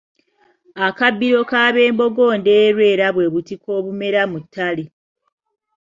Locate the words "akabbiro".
0.87-1.39